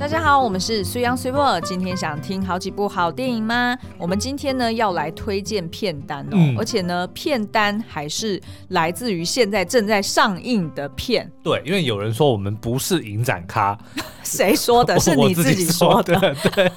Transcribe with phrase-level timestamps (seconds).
[0.00, 1.60] 大家好，我们是苏阳随波。
[1.60, 3.76] 今天想听好几部好电影吗？
[3.98, 11.30] 我们今天呢要来推荐片单哦，嗯、而且呢片单还是来自于现在正在上映的片。
[11.42, 13.78] 对，因为有人说我们不是影展咖，
[14.36, 14.98] 谁说的？
[15.00, 16.14] 是你自己说的。
[16.54, 16.68] 对，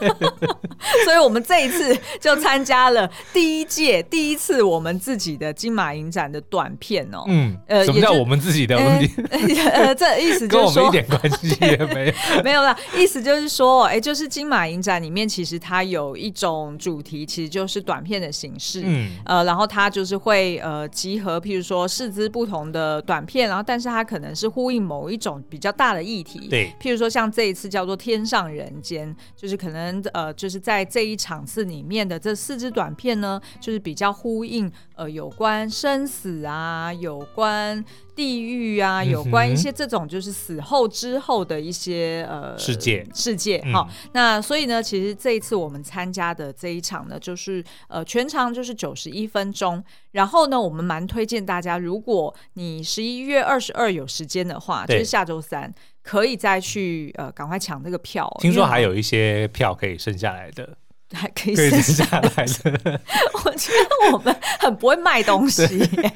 [1.05, 7.23] 所以我们这一次就参加了第一届第一次我们自己的金马影展的短片哦。
[7.27, 9.11] 嗯，呃，什么叫我们自己的问题？
[9.31, 13.21] 呃，呃，这意思就是说跟我们一点关系也没有，没有了意思。
[13.23, 18.81] 就是说，哎，就是金马影展里面，其实它有一种主题，其实就是短片的形式。
[18.83, 26.47] 嗯，呃，然后它就是会呃集合，譬如说四支不同的短片，然后但是它可能是呼应某一种比较大的议题。
[26.49, 37.83] 对，譬如说像这一次叫做《天上人间》，就是可能呃就是在这一场次里面的这四支短片呢，就是比较呼应呃有关生死啊，有关。
[38.15, 43.89] 地狱啊，有关一些这种就是死后之后的一些呃世界世界哈。
[44.11, 49.83] 那所以呢，其实这一次我们参加的这一场呢，就是呃全长就是九十一分钟。
[50.11, 55.73] 然后呢，我们蛮推荐大家，如果你十一月二十二有时间的话，就是下周三
[56.03, 58.29] 可以再去呃赶快抢这个票。
[58.39, 60.77] 听说还有一些票可以剩下来的。
[61.13, 62.99] 还可以剩下来的，
[63.45, 65.65] 我觉得我们很不会卖东西，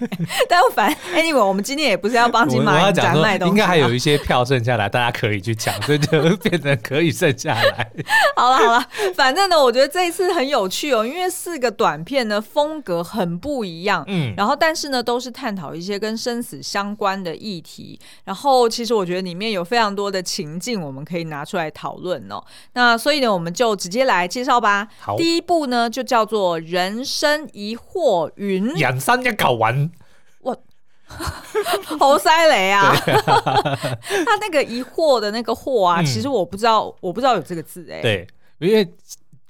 [0.49, 7.91] 但反正 anyway，我们今天也不是要帮金马影展卖东西，应该还有一些票剩下来，大家可以去抢， 所以就变成可以剩下来。
[8.35, 22.43] 好了好了，反正呢，我觉得这一次很有趣哦，因为四个短片呢风格很不一样，嗯，然后但是呢都是探讨一些跟生死相关的议题，然后其实我觉得里面有非常多的情境我们可以拿出来讨论哦。
[22.73, 24.86] 那所以呢，我们就直接来介绍吧。
[24.99, 28.73] 好第一步呢，就叫做《人生疑惑云》。
[28.79, 29.91] 人生一嚿云，
[30.41, 30.57] 我
[31.99, 32.93] 好塞雷啊！
[33.05, 38.01] 他那个疑惑的那个惑啊，嗯、其实我不知道，我不知道有这个字哎。
[38.01, 38.27] 对，
[38.59, 38.87] 因为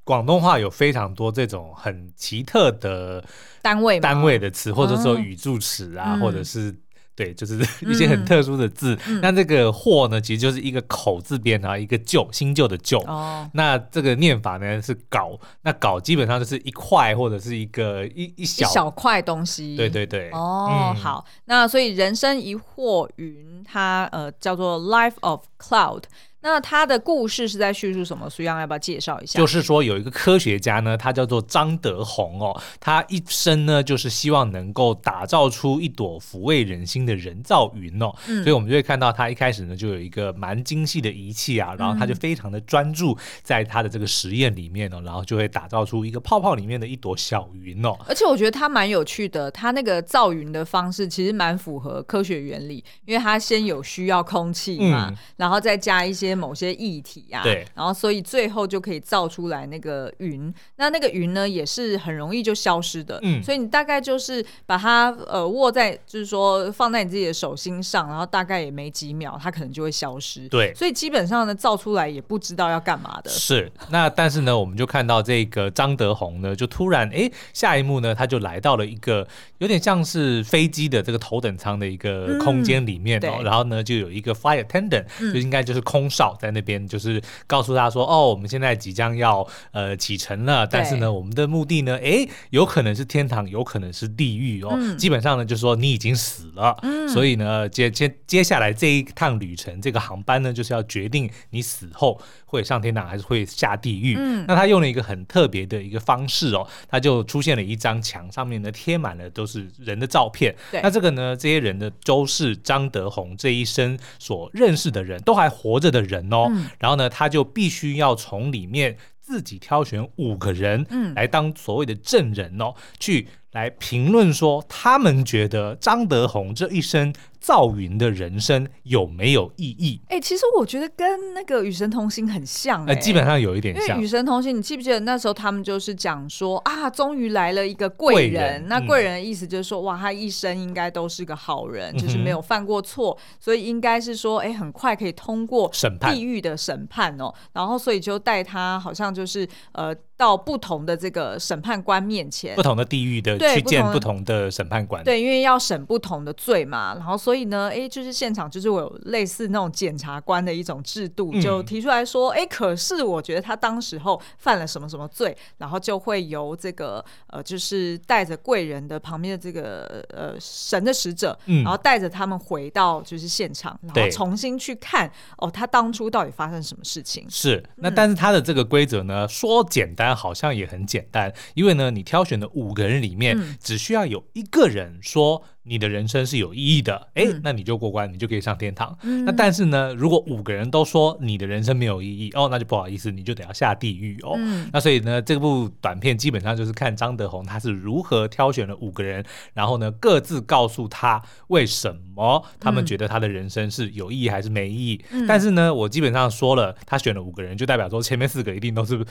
[0.03, 3.23] 广东话有非常多这种很奇特的
[3.61, 6.75] 单位单位的词，或者说语助词啊，嗯、或者是。
[7.17, 8.95] 对，就是一些很特殊的字。
[9.07, 12.99] 嗯、那这个“或”呢，其实就是一个口字边，然后一个旧，新旧的“旧”。
[13.09, 13.49] 哦。
[13.53, 19.75] 那这个念法呢是“稿”，那“稿”基本上就是一块或者是一个一一小一小块东西。
[19.75, 20.29] 对对对。
[20.29, 21.25] 哦，嗯、好。
[21.45, 26.03] 那所以“人生疑惑云”它呃叫做 “Life of Cloud”。
[26.49, 28.29] 那他的故事是在叙述什么？
[28.29, 29.37] 苏央要不要介绍一下？
[29.37, 47.93] 就是说有一个科学家呢，他叫做张德宏哦，他一生呢就是希望能够打造出一朵抚慰人心的人造云哦，嗯、所以我们就会看到他一开始呢就有一个蛮精细的仪器啊，然后他就非常的专注在他的这个实验里面哦，然后就会打造出一个泡泡里面的一朵小云哦。
[48.07, 56.36] 而且我觉得他蛮有趣的，他那个造云的方式其实蛮符合科学原理，因为他先有需要空气嘛，嗯、然后再加一些。
[56.37, 73.71] 些某些议题啊，对，然后所以最后就可以造出来那个云，那那个云呢也是很容易就消失的，嗯，所以你大概就是把它呃握在，就是说放在你自己的手心上，然后大概也没几秒，它可能就会消失，对，所以基本上呢造出来也不知道要干嘛的，是。
[73.89, 79.25] 那但是呢，我们就看到这个张德宏呢，就突然哎，下一幕呢，他就来到了一个
[79.59, 86.07] 有点像是飞机的这个头等舱的一个空间里面哦，嗯、然后呢就有一个 flight attendant，就应该就是空。
[86.09, 94.69] 少在那边就是告诉他说：“哦，我们现在即将要呃启程了，但是呢，我们的目的呢，诶，有可能是天堂，有可能是地狱哦。
[94.73, 104.15] 嗯、基本上呢，就是说你已经死了，嗯、所以呢，接接接下来这一趟旅程，这个航班呢，就是要决定你死后会上天堂还是会下地狱。
[104.17, 110.55] 嗯、那他用了一个很特别的一个方式哦，他就出现了一张墙，上面呢贴满了都是人的照片。
[110.71, 116.06] 对那这个呢，这些人呢都是张德宏这一生所认识的人，都还活着的人。
[116.07, 123.27] 人哦，嗯、然后呢，他就必须要从里面自己挑选五个人，嗯，来当所谓的证人哦，去。
[123.51, 127.11] 来评论说，他们觉得张德宏这一生
[127.47, 130.01] 造云的人生有没有意义？
[130.09, 133.87] 哎、欸，其实我觉得跟那个《与神同行》很像、欸，哎、呃，基本上有一点像。
[133.87, 138.67] 因为《与神同行》，你记不记得那时候他们就是讲说啊，终于来了一个贵人。
[138.67, 145.71] 那贵人的意思就是说，嗯、哇，他一生应该都是个好人，就是没有犯过错，嗯、所以应该是说，哎、欸，很快可以通过
[146.01, 147.33] 地狱的审判哦。
[147.53, 149.95] 然后，所以就带他，好像就是呃。
[150.17, 155.03] 到不同的这个审判官面前，不同的地域的去见不同的审判官。
[155.03, 177.23] 对，因为要审不同的罪嘛，然后所以呢，哎，就是现场就是我有类似那种检察官的一种制度，嗯、就提出来说，哎，可是我觉得他当时候犯了什么什么罪，然后就会由这个呃，就是带着贵人的旁边的这个呃神的使者，嗯、然后带着他们回到就是现场，然后重新去看哦，他当初到底发生什么事情？
[177.29, 180.06] 是，那但是他的这个规则呢，说简单。
[180.15, 188.97] 好像也很简单，因为呢，你挑选的五个人里面，嗯、只需要有一个人说你的人生是有意义的，哎、嗯，那你就过关，你就可以上天堂。
[189.03, 194.35] 嗯、那但是呢，如果五个人都说你的人生没有意义，哦，那就不好意思，你就得要下地狱哦。
[194.37, 205.03] 嗯、那所以呢，这部短片基本上就是看张德宏他是如何挑选了五个人，然后呢，各自告诉他为什么他们觉得他的人生是有意义还是没意义。
[205.11, 209.05] 嗯、但是呢，我基本上说了，他选了五个人，就代表说前面四个一定都是。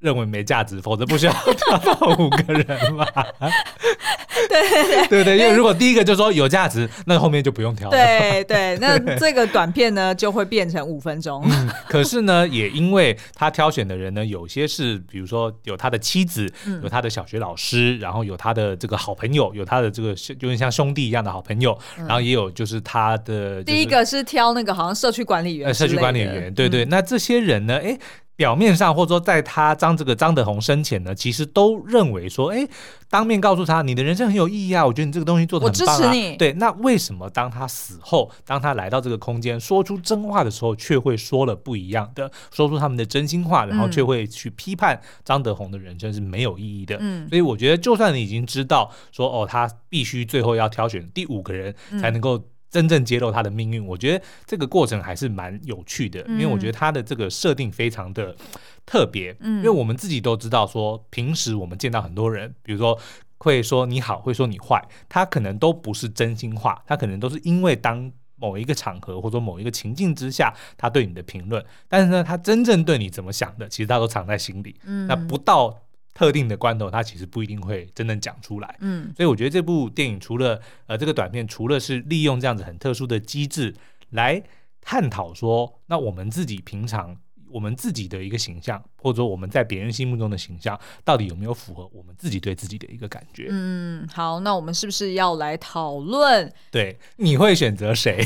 [0.00, 3.06] 认为没价值，否则不需要挑到五个人嘛。
[4.48, 7.96] 对对对对对，因为如果第一个就说有价值，那后面就不用挑了。
[7.96, 11.44] 对对，那这个短片呢就会变成五分钟。
[11.50, 16.50] 嗯，可是呢，也因为他挑选的人呢，有些是比如说有他的妻子，
[16.82, 27.98] 有他的小学老师，然后有他的这个好朋友，有他的这个就是像兄弟一样的好朋友，然后也有就是他的第一个是挑那个好像社区管理员，社区管理员，对对，那这些人呢，哎。
[28.38, 32.64] 表面上，或者说在他张这个张德宏生前呢，其实都认为说，哎，
[33.10, 35.98] 当面告诉他你的人生很有意义啊，我觉得你这个东西做的很棒啊。
[35.98, 36.36] 我支持你。
[36.36, 46.96] 对，那为什么当他死后，当他来到这个空间说出真话的时候，却会说了不一样的，说出他们的真心话，然后却会去批判张德宏的人生是没有意义的？
[47.00, 52.40] 嗯，所以我觉得，就算你已经知道说，哦，他必须最后要挑选第五个人才能够。
[52.70, 58.36] 真正揭露他的命运，我觉得这个过程还是蛮有趣的，因为我觉得他的这个设定非常的
[58.84, 59.34] 特别。
[59.40, 62.98] 嗯，因为我们自己都知道说，平时我们见到很多人，比如说
[63.38, 74.76] 会说你好，会说你坏，他可能都不是真心话，他可能都是因为当某一个场合或者某一个情境之下，他对你的评论，但是呢，他真正对你怎么想的，其实他都藏在心里。
[74.84, 75.82] 嗯，那不到。
[76.18, 78.76] 特定的关头，他其实不一定会真正讲出来。
[78.80, 83.72] 嗯，所以我觉得这部电影除了呃这个短片，除了是利用这样子很特殊的机制
[84.10, 84.42] 来
[84.80, 87.16] 探讨说，那我们自己平常。
[87.50, 93.48] 我们自己的一个形象，或者说我们在别人心目中的形象，到底有没有符合我们自己对自己的一个感觉？
[93.50, 96.52] 嗯，好，那我们是不是要来讨论？
[96.70, 98.22] 对，你会选择谁？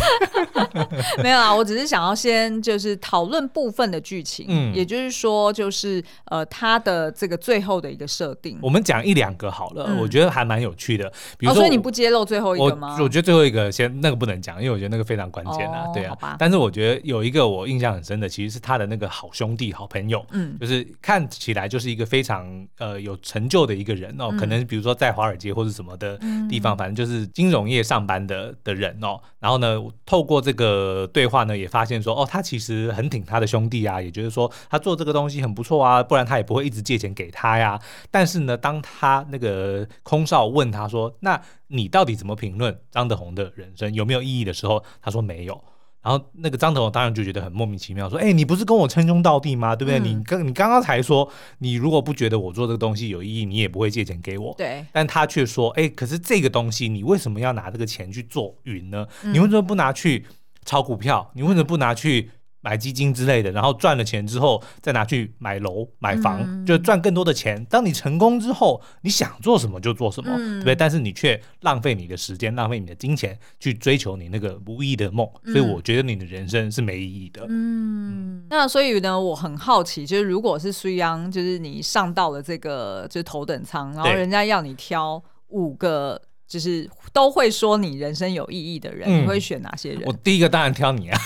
[1.22, 11.10] 没有啊，我只是想要先就是讨论部分的剧情，嗯，也就是说，就是呃，他的这个最后的一个设定，我们讲一两个好了，嗯、我觉得还蛮有趣的。
[11.38, 12.96] 比如说，哦、所以你不揭露最后一个吗？
[12.98, 16.36] 我，我觉得最后一个先那个不能讲，因为我觉得那个非常关键啊，哦、对啊。
[16.38, 19.11] 但是我觉得有一个我印象很深的，其实是他的那个。
[19.12, 26.18] 好兄弟、好朋友，嗯，就是看起来就是一个非常呃有成就的一个人哦，嗯、可能比如说在华尔街或者什么的
[26.48, 29.20] 地方，嗯、反正就是金融业上班的的人哦。
[29.38, 29.76] 然后呢，
[30.06, 37.78] 透过这个对话呢，也发现说，哦，他其实很挺他的兄弟啊，也就是说他做这个东西很不错啊，不然他也不会一直借钱给他呀。
[38.10, 45.62] 但是呢，当他那个空少问他说，那你到底怎么评论张德宏的人生有没有意义的时候，他说没有。
[46.02, 49.76] 然后那个张德宏当然就觉得很莫名其妙，说：“哎，你不是跟我称兄道弟吗？
[49.76, 50.00] 对不对？
[50.00, 54.54] 嗯、你刚你刚刚才说，你如果不觉得我做这个东西有意义，你也不会借钱给我。
[54.58, 54.84] 对。
[54.92, 59.06] 但他却说：哎，可是这个东西，你为什么要拿这个钱去做云呢？
[59.22, 60.26] 你为什么不拿去
[60.64, 61.30] 炒股票？
[61.34, 62.30] 你为什么不拿去？”
[62.62, 67.62] 买基金之类的，然后赚了钱之后再拿去买楼买房，嗯、就赚更多的钱。
[67.66, 70.74] 当你成功之后，你想做什么就做什么，嗯、对不对？
[70.74, 75.28] 但是你却浪费你的时间，浪费你的金钱去追求你那个无意义的梦。
[75.44, 77.44] 所以我觉得你的人生是没意义的。
[77.48, 86.20] 嗯，嗯，那所以呢，我很好奇，就是如果是苏央，就是你上到了这个就是头等舱，然后人家要你挑五个。
[86.44, 90.02] 就是都会说你人生有意义的人，嗯、你会选哪些人？
[90.06, 91.20] 我第一个当然挑你啊！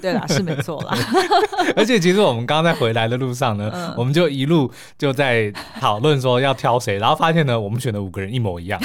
[0.00, 0.94] 对啦，是没错啦。
[1.74, 8.78] 而且其实我们刚刚在回来的路上呢，嗯、我们就一路就在讨论说要挑谁，然后发现呢，我们选的五个人一模一样。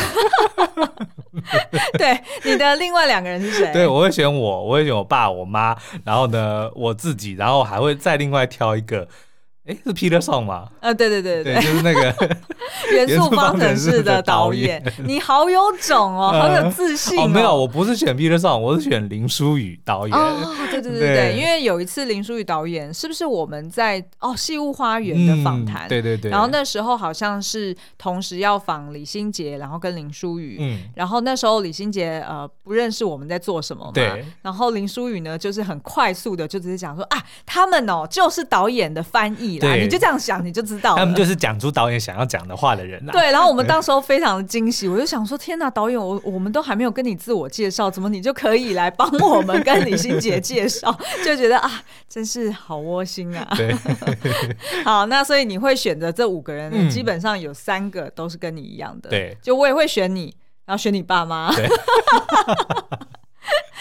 [1.98, 3.74] 对，你的另外两个人是谁？
[3.74, 9.08] 对，我会选我，我会选我爸、我妈，然后呢，我自己，然后还会再另外挑一个。
[9.66, 10.70] 哎，是 Peter Song 吗？
[10.80, 12.14] 呃，对对对对，就是那个
[12.94, 14.84] 元素方程式的导演。
[15.04, 17.28] 你好有种哦，好有自信哦。
[17.28, 20.16] 没有，我不是选 Peter Song，我是选林书宇导演。
[20.16, 25.88] 哦，对对对对，因为有一次林书宇导演是不是我们在哦《戏物花园》的访谈？
[25.90, 26.30] 对对对。
[26.30, 30.58] 然后那时候好像是同时要访李心洁，然后跟林书宇。
[30.60, 30.84] 嗯。
[30.96, 33.92] 然后那时候李心洁呃不认识我们在做什么嘛。
[33.92, 34.24] 对。
[34.44, 37.18] 然后林书宇呢，就是很快速的就直接讲说啊，
[37.48, 39.55] 他们哦就是导演的翻译。
[39.56, 40.96] 意啦，你就这样想，你就知道。
[40.96, 43.12] 他们就是讲出导演想要讲的话的人啦。
[43.12, 50.96] 对，然后我们当时候非常的惊喜，我就想说：天哪，导演，我我们都还没有跟你自我介绍，怎么你就可以来帮我们跟李心洁介绍？
[51.26, 53.48] 就觉得啊，真是好窝心啊。
[53.56, 53.76] 对，
[54.86, 59.10] 好，那所以你会选择这五个人，嗯、基本上有三个都是跟你一样的。
[59.10, 60.36] 对，就我也会选你，
[60.66, 61.54] 然后选你爸妈。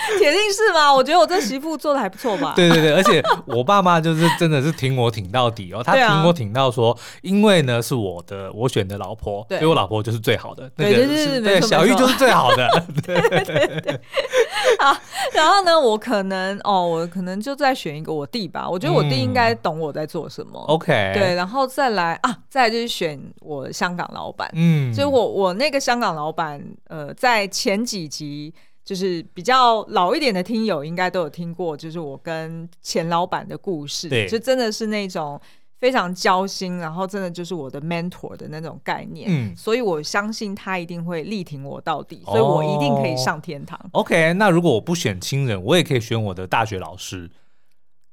[0.08, 0.92] 对 铁定是吗？
[0.92, 2.52] 我觉得我这媳妇做的还不错吧。
[2.56, 5.82] 对对对，而且我爸妈就是真的是挺我挺到底哦。
[5.82, 10.70] 他挺我挺到说，因为呢是我的我选的老婆，所以我老婆就是最好的。
[10.76, 12.68] 那个是对小玉就是最好的。
[13.04, 14.00] 对对对。
[14.80, 14.96] 好，
[15.32, 18.68] 然后呢，我可能哦，我可能就再选一个我弟吧。
[18.68, 20.58] 我觉得我弟应该懂我在做什么。
[20.68, 21.12] OK。
[21.14, 24.50] 对，然后再来啊，再来就是选我香港老板。
[24.54, 24.92] 嗯。
[24.92, 28.52] 所以我我那个香港老板，呃，在前几集。
[28.84, 35.40] 就是比较老一点的听友应该都有听过，就是我跟钱老板的故事，对，就真的是那种
[35.80, 43.78] 非常交心，然后真的就是我的 mentor 的那种概念，嗯，所以我相信他一定会力挺我到底，所以我一定可以上天堂。
[43.92, 47.30] Oh, OK，那如果我不选亲人，我也可以选我的大学老师。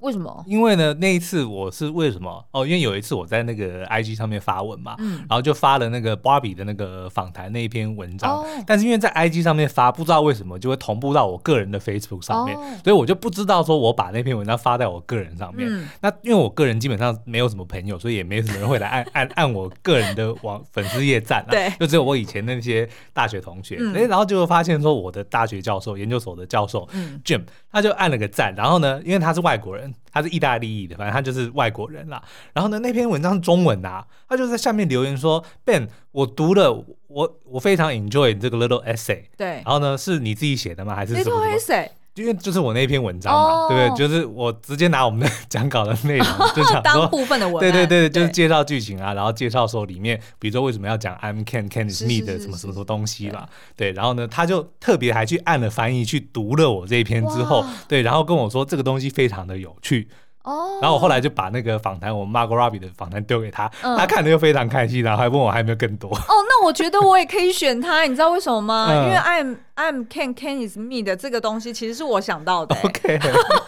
[0.02, 0.44] 为什么？
[0.48, 2.44] 因为呢，那一次我是为什么？
[2.52, 8.40] 哦，因为有一次我在那个 IG 上面发文嘛，嗯，然后就发了那个 Barbie 的那个访谈那一篇文章。
[8.40, 15.68] 哦，但是因为在 IG 上面发，不知道为什么就会同步到我个人的 Facebook 上面，哦，所以我就不知道说我把那篇文章发在我个人上面。
[15.72, 21.52] 嗯，那因为我个人基本上没有什么朋友，所以也没什么人会来按按 按我个人的网粉丝页赞啊。
[21.52, 23.76] 对，就只有我以前那些大学同学。
[23.76, 28.56] 哎，嗯，然后就发现说我的大学教授、研究所的教授，嗯，Jim，他就按了个赞。
[28.56, 29.91] 然后呢，因为他是外国人。
[30.12, 32.22] 他是意大利裔的，反正他就是外国人啦。
[32.54, 39.48] 然后呢，那篇文章是中文啊，他就在下面留言说：“Ben，我读了，我我非常 enjoy 这个 little essay。”对。
[39.48, 40.96] 然后呢，是你自己写的吗？
[40.96, 41.90] 还是什么？little essay。
[42.16, 44.08] 因为就是我那篇文章嘛，对不对？
[44.08, 53.92] 就是我直接拿我们的讲稿的内容， 就想说当部分的文，对对对，就是介绍剧情啊，然后介绍说里面，比如说为什么要讲 I'm Ken, Ken is me 的什么什么什么东西啦，对。
[53.94, 60.10] 然后呢，他就特别还去按了翻译去读了我这一篇之后，对，然后跟我说这个东西非常的有趣。
[60.44, 66.10] 哦，然后我后来就把那个访谈，我们 Margot Robbie 的访谈丢给他，嗯、他看了又非常开心，然后还问我还有没有更多。
[66.10, 66.20] 哦，
[66.50, 68.88] 那我觉得我也可以选他，你知道为什么吗？
[68.90, 72.88] 嗯、因为 I'm I'm Ken Ken is me 的这个东西其实是我想到的、 欸。
[72.88, 73.20] OK，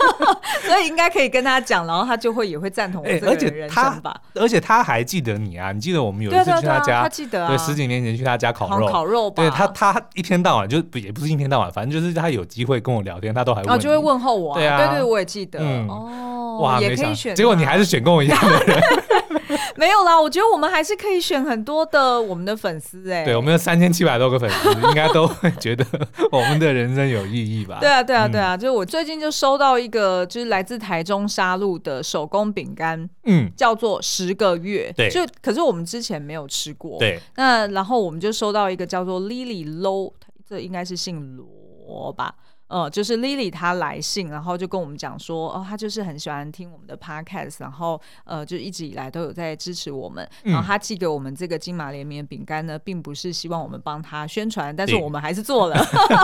[0.65, 4.15] 所以应该可以跟他讲，然后他就会也会赞同我这个人生吧。
[4.35, 9.43] 而且他还记得你啊，你记得我们有一次去他家，他记得啊，对，十几年前去他家烤肉，烤肉吧。
[9.43, 14.55] 对他，他一天到晚就也不是一天到晚，反正就是他有机会跟我聊天，他都还问、哦，就会问候我、啊。
[14.55, 15.59] 对啊，对对，我也记得。
[15.61, 16.59] 嗯、哦。
[16.63, 18.81] 哇，也可以选，结果你还是选跟我一样的人。
[19.75, 23.25] 没有啦，我觉得我们还是可以选很多的我们的粉丝哎、欸。
[23.25, 25.85] 对，我们有三千七百多个粉丝， 应该都会觉得
[26.31, 27.79] 我们的人生有意义吧？
[27.79, 28.55] 对啊，对啊，对啊！
[28.55, 34.93] 嗯、就是我最近就收到一个，就是来自台中沙鹿的手工饼干，嗯，叫做十个月。
[34.95, 36.97] 对，就可是我们之前没有吃过。
[36.99, 40.13] 对，那然后我们就收到一个叫做 Lily Low，
[40.47, 42.33] 这应该是姓罗吧？
[42.73, 50.27] 呃，就是 Lily 她来信，然后就跟我们讲说，哦，她就是很喜欢听我们的 Podcast，然后呃，就一直以来都有在支持我们。
[50.41, 55.75] 然后她寄给我们这个金马联名饼干呢，并不是希望我们帮她宣传，但是我们还是做了。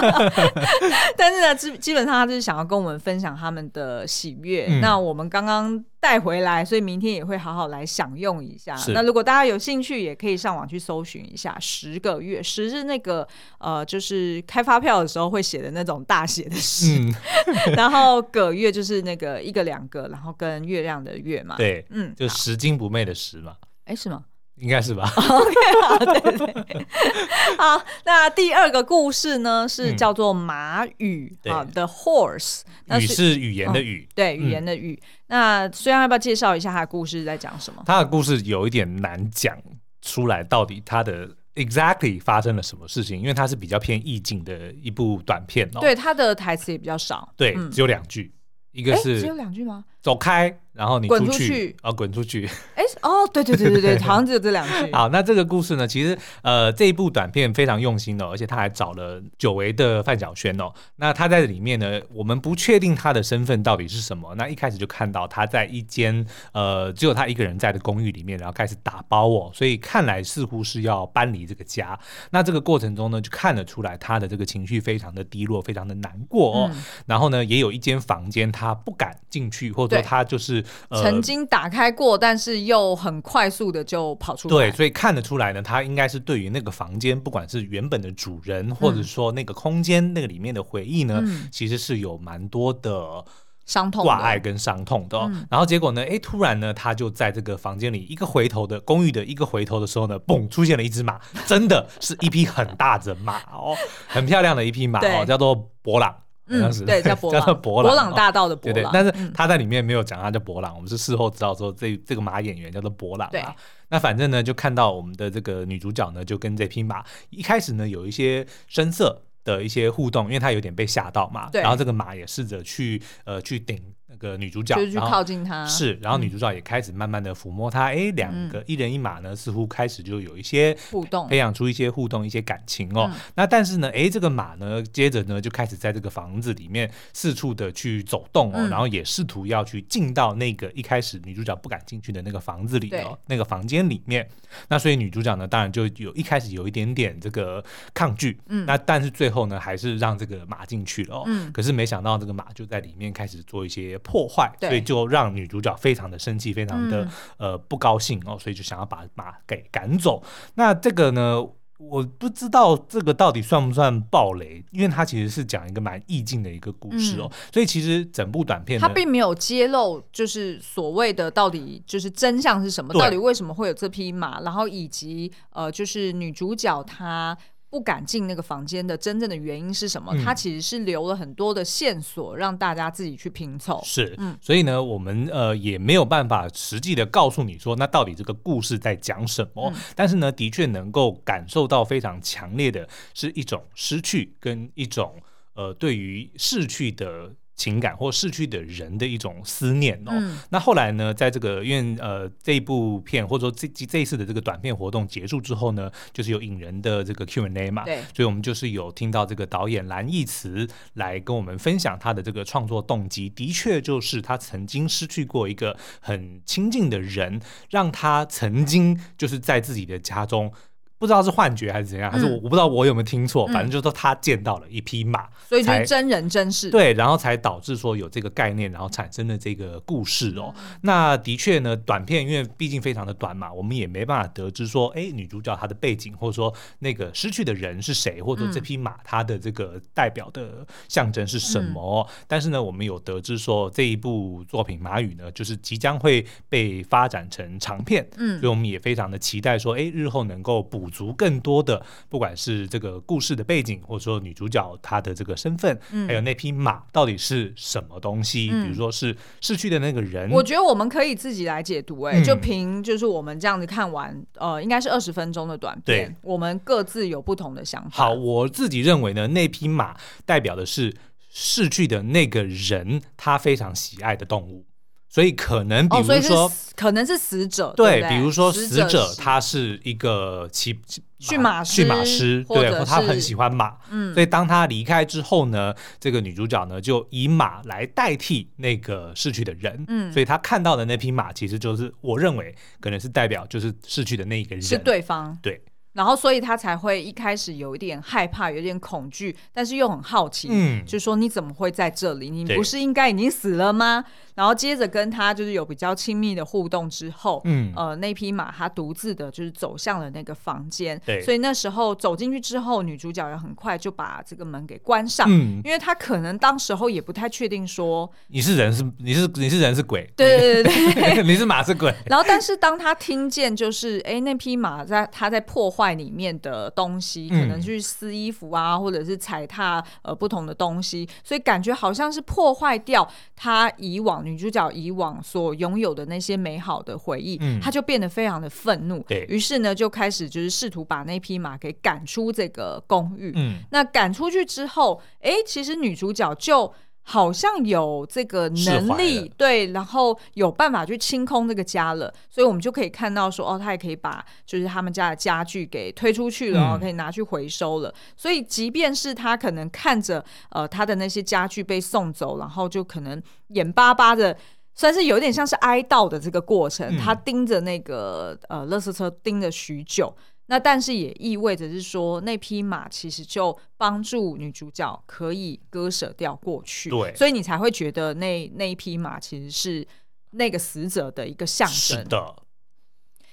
[1.16, 4.66] 但是呢，基基本上她就是想要跟我们分享他们的喜悦。
[4.70, 5.86] 嗯、那我们刚刚。
[6.00, 8.76] 带回来，所以明天也会好好来享用一下。
[8.94, 11.58] 那如果大家有兴趣，也可以上网去搜寻一下。
[11.60, 13.28] 十个月，十是那个
[13.58, 17.14] 呃，就是开发票的时候会写的那种大写的十，嗯、
[17.76, 21.56] 然后个月就是那个一个两个，然后跟月亮的月嘛。
[21.58, 23.58] 对，嗯，就拾金不昧的拾嘛。
[23.86, 24.24] 哎，是吗？
[24.60, 25.12] 应该是吧。
[25.16, 25.54] OK，
[25.88, 26.86] 好，对对。
[27.58, 32.62] 好，那第二个故事呢是叫做马语啊，The Horse。
[33.00, 35.00] 语是语言的语，对，语言的语。
[35.28, 37.84] 那虽然要不要介绍一下他的故事在讲什么？
[37.86, 39.56] 他的故事有一点难讲
[40.02, 43.20] 出来，到底他的 exactly 发生了什么事情？
[43.20, 45.80] 因为它是比较偏意境的一部短片哦。
[45.82, 48.34] 对，它的台词也比较少，对，只有两句，
[48.72, 49.86] 一个是只有两句吗？
[50.02, 50.60] 走开。
[50.72, 52.48] 然后你滚出去啊，滚出去！
[52.74, 54.90] 哎，哦，对对对对对， 好像只有这两句。
[54.94, 60.72] 好，那这个故事呢，其实呃，这一部短片非常用心哦，而且他还找了久违的范晓萱哦。
[60.96, 64.34] 那他在里面呢，我们不确定他的身份到底是什么。
[64.36, 72.00] 那一开始就看到他在一间呃只有他一个人在的公寓里面，然后开始打包哦，所以看来似乎是要搬离这个家。
[72.30, 76.72] 那这个过程中呢，就看得出来他的这个情绪非常的低落，非常的难过哦。
[76.74, 81.40] 嗯、然后呢，也有一间房间他不敢进去，或者说他就是呃曾经。
[81.50, 84.56] 打开过，但是又很快速的就跑出来。
[84.56, 93.26] 对，所以看得出来呢，他应该是对于那个房间，不管是原本的主人，或者说那个空间，那个里面的回忆呢，嗯、其实是有蛮多的
[93.66, 95.32] 伤痛挂碍跟伤痛的、哦。
[95.50, 103.76] 然后结果呢，哎，突然呢，他就在这个房间里一个回头的公寓的一个回头的时候呢，嘣，出现了一只马，真的是一匹很大的马哦，
[104.08, 106.16] 很漂亮的一匹马哦， 叫做博朗。
[106.50, 108.74] 嗯，对， 叫博朗，叫博朗，博朗大道的博朗。
[108.74, 113.32] 对对，但是他在里面没有讲他叫博朗，我们是事后知道说这这个马演员叫做博朗啊。
[113.32, 113.44] 对，
[113.90, 121.50] 那反正呢，就看到我们的这个女主角呢，就跟这匹马一开始呢有一些声色的一些互动，因为他有点被吓到嘛。
[121.52, 121.62] 对。
[121.62, 123.82] 然后这个马也试着去呃去顶。
[124.20, 133.10] 个女主角就是去靠近她，是，然后女主角也开始慢慢的抚摸她，哎，两个一人一马呢，似乎开始就有一些互动，培养出一些互动，一些感情哦。
[133.36, 144.28] 那但是呢，哎，这个马呢，接着呢就开始在这个房子里面四处的去走动哦，然后也试图要去进到那个一开始女主角不敢进去的那个房子里哦，那个房间里面。
[144.68, 151.24] 那所以女主角呢，当然就有一开始有一点点这个抗拒，嗯，那但是最后呢，还是让这个马进去了哦。
[151.28, 153.98] 嗯，可是没想到这个马就在里面开始做一些。
[154.10, 160.24] 破坏，所以就让女主角非常的生气，非常的、嗯、呃不高兴哦，所以就想要把马给赶走。
[160.56, 161.40] 那这个呢，
[161.78, 167.30] 我不知道这个到底算不算暴雷，因为它其实是讲一个蛮意境的一个故事哦。
[167.32, 177.38] 嗯、所以其实整部短片它并没有揭露，就是所谓的到底就是真相是什么，到底为什么会有这匹马，然后以及呃，就是女主角她。
[177.70, 180.12] 不敢进那个房间的真正的原因是什么？
[180.24, 183.80] 他、嗯、其实是留了很多的线索，让大家自己去拼凑。
[183.84, 189.72] 是，嗯，所以呢，我们呃也没有办法实际的告诉你说，那到底这个故事在讲什么？
[189.74, 195.16] 嗯、但是呢，的确能够感受到非常强烈的是一种失去跟一种
[195.54, 197.32] 呃对于逝去的。
[197.60, 200.12] 情感或逝去的人的一种思念哦。
[200.14, 220.54] 嗯、那后来呢，在这个因为呃这一部片或者说这这一次的这个短片活动结束之后呢，就是有引人的这个 Q&A 嘛，对，所以我们就是有听到这个导演蓝奕慈来跟我们分享他的这个创作动机，的确就是他曾经失去过一个很亲近的人，让他曾经就是在自己的家中。
[221.00, 226.70] 不知道是幻觉还是怎样，还是我我不知道我有没有听错，反正就是说他见到了一匹马，所以就是真人真事。
[226.70, 230.54] 对，然后才导致说有这个概念，然后产生了这个故事哦。
[230.82, 242.06] 那的确呢，短片因为毕竟非常的短嘛，我们也没办法得知说，哎，女主角她的背景，或者说那个失去的人是谁，或者说这匹马它的这个代表的象征是什么。
[242.28, 250.89] 但是呢，我们有得知说这一部作品《马语》呢，就是即将会被发展成长片，嗯，所以我们也非常的期待说，哎，日后能够补。
[250.90, 262.14] 足更多的，不管是这个故事的背景，或者说女主角她的这个身份，嗯、还有那匹马到底是什么东西，嗯、比如说是逝去的那个人，我觉得我们可以自己来解读、欸。
[262.14, 268.06] 哎、嗯，就凭就是我们这样子看完，呃，应该是二十分钟的短片，对我们各自有不同的想法。
[268.06, 270.96] 好，我自己认为呢，那匹马代表的是
[271.30, 274.66] 逝去的那个人，他非常喜爱的动物。
[275.10, 278.10] 所以可能，比如说，哦、可能是死者，对，对对？
[278.10, 280.80] 比如说死者他是一个骑
[281.18, 295.60] 驯马驯马师，对，或他很喜欢马，嗯，所以当他离开之后呢，这个女主角呢就以马来代替那个逝去的人，嗯，所以他看到的那匹马其实就是我认为可能是代表就是逝去的那一个人，是对方，对。
[295.94, 302.30] 然后，所以他才会一开始有一点害怕，有点恐惧，但是又很好奇，嗯，就说你怎么会在这里？
[302.30, 304.04] 你不是应该已经死了吗？
[304.36, 321.94] 然后接着跟他就是有比较亲密的互动之后，嗯，呃，那匹马他独自的就是走向了那个房间，对，所以那时候走进去之后，女主角也很快就把这个门给关上，嗯，因为他可能当时候也不太确定说你是人是你是你是人是鬼，对对对对， 你是马是鬼。
[322.06, 325.90] 然后，但是当他听见就是哎那匹马在他在破坏。
[326.00, 343.34] 里面的东西可能去撕衣服啊，嗯、或者是踩踏呃不同的东西，所以感觉好像是破坏掉她以往女主角以往所拥有的那些美好的回忆，嗯、他就变得非常的愤怒，对，于是呢就开始就是试图把那匹马给赶出这个公寓。
[343.36, 346.72] 嗯，那赶出去之后，哎，其实女主角就。
[347.12, 357.92] 好像有这个能力，对，然后有办法去清空这个家了，所以我们就可以看到说，哦，他也可以把就是他们家的家具给推出去了，嗯、可以拿去回收了。
[358.16, 364.38] 所以，即便是他可能看着呃他的那些家具被送走，然后就可能眼巴巴的，
[364.76, 370.16] 算是有点像是哀悼的这个过程，嗯、他盯着那个呃垃圾车盯了许久。
[370.52, 379.88] 那但是也意味着是说，那匹马其实就帮助女主角可以割舍掉过去，对，所以你才会觉得那那一匹马其实是
[380.32, 381.76] 那个死者的一个象征。
[381.76, 382.36] 是的。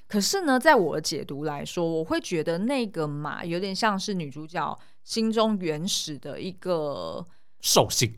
[0.06, 7.26] 可是呢，在我的解读来说，我会觉得那个马有点像是女主角心中原始的一个
[7.62, 8.14] 兽性。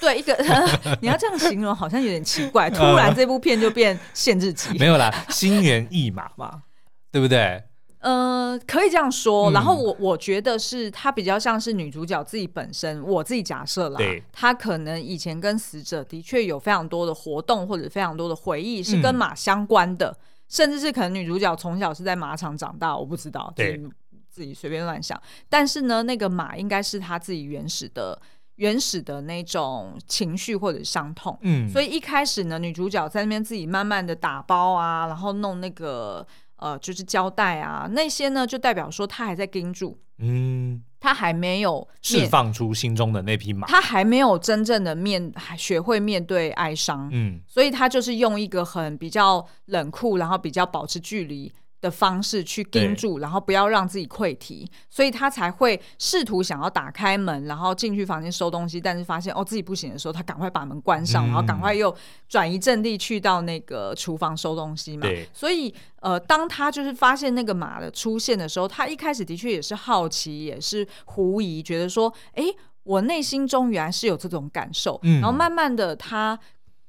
[0.00, 0.36] 对，一个
[1.00, 2.68] 你要这样形容好像有点奇怪。
[2.70, 6.62] 突然这部片就变限制级，没有啦，心猿意马嘛，
[7.10, 7.64] 对不对？
[8.04, 9.50] 呃，可以这样说。
[9.52, 20.14] 然后我我觉得是她比较像是女主角自己本身，我自己假设啦，她可能以前跟死者的确有非常多的活动或者非常多的回忆是跟马相关的，
[20.48, 23.82] 甚至是可能女主角从小是在马场长大，我不知道，对，
[24.28, 25.18] 自己随便乱想。
[25.48, 28.20] 但是呢，那个马应该是她自己原始的。
[28.56, 36.24] 原始的那种情绪或者伤痛，嗯，所以一开始呢，女主角在那边自己慢慢的打包啊，然后弄那个
[36.56, 51.52] 呃，就是胶带啊，那些呢就代表说他还在盯住，嗯，他还没有释放出心中的那匹马，他还没有真正的面学会面对哀伤，嗯，所以他就是用一个很比较冷酷，然后比较保持距离。
[51.84, 61.94] 的方式去盯住，然后不要让自己溃堤，所以他才会试图想要打开门，然后进去房间收东西，但是发现哦自己不行的时候，他赶快把门关上，嗯、然后赶快又
[62.26, 65.06] 转移阵地去到那个厨房收东西嘛。
[65.34, 72.44] 所以呃，当他就是发现那个马的出现的时候，他一开始的确也是好奇，也是狐疑，觉得说，哎，
[72.84, 76.38] 我内心中原来是有这种感受，嗯、然后慢慢的他。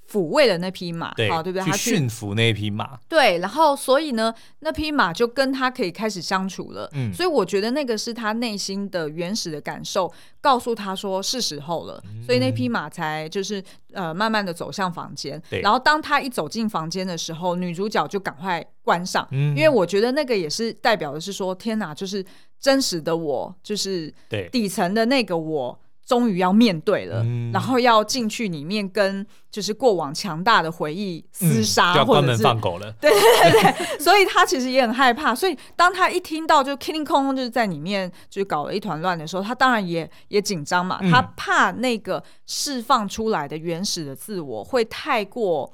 [0.09, 1.65] 抚慰了那匹马，对好，对不对？
[1.65, 6.89] 他去驯服那匹马，对，然后所以呢，那匹马就跟他可以开始相处了。
[6.93, 12.01] 嗯，所以我觉得那个是他内心的原始的感受，告诉他说是时候了。
[12.05, 13.63] 嗯、所以那匹马才就是
[13.93, 15.41] 呃慢慢的走向房间。
[15.49, 22.23] 对然后当他一走进房间的时候，女主角就赶快关上，嗯、因为我觉得那个也是代表的是说，天哪，就是
[22.59, 24.13] 真实的我，就是
[24.51, 25.79] 底层的那个我。
[26.05, 32.93] 终于要面对了，嗯、然后要进去里面跟就是过往强大的回忆厮杀，嗯、或者是放狗了。
[33.01, 35.33] 对对对对， 所以他其实也很害怕。
[35.33, 40.99] 所以当他一听到就 King Kong 就是在里面就是搞了一团乱的时候，他当然也也紧张嘛。
[41.01, 45.73] 嗯、他怕那个释放出来的原始的自我会太过。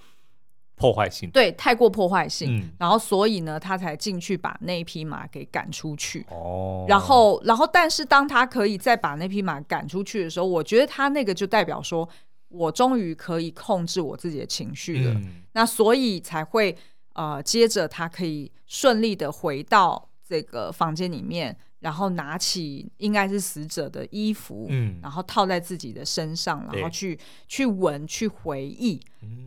[0.81, 6.25] 破坏性对，太过破坏性，嗯、然后所以呢，他才进去把那匹马给赶出去。
[6.29, 12.09] 哦，然后，然后，但是当他可以再把那匹马赶出去的时候，我觉得他那个就代表说，
[12.49, 15.13] 我终于可以控制我自己的情绪了。
[15.13, 16.75] 嗯、那所以才会
[17.13, 21.55] 呃，接着他可以顺利的回到这个房间里面。
[21.81, 27.17] 然后拿起应该是死者的衣服，嗯，然后套在自己的身上，然后去
[27.47, 29.01] 去闻、去回忆。